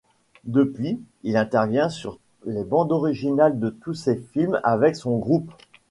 [0.47, 2.17] Depuis, il intervient sur
[2.47, 5.53] les bandes originales de tous ses films, avec son groupe.